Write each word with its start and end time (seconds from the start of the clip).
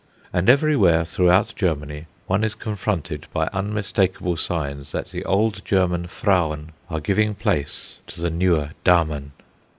And 0.33 0.49
everywhere 0.49 1.05
throughout 1.05 1.53
Germany 1.55 2.07
one 2.25 2.43
is 2.43 2.55
confronted 2.55 3.27
by 3.31 3.45
unmistakable 3.53 4.35
signs 4.35 4.91
that 4.93 5.09
the 5.09 5.23
old 5.25 5.63
German 5.63 6.07
Frauen 6.07 6.71
are 6.89 6.99
giving 6.99 7.35
place 7.35 7.97
to 8.07 8.19
the 8.19 8.31
newer 8.31 8.71
Damen. 8.83 9.29